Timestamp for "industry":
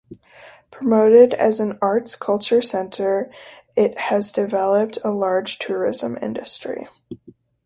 6.19-6.87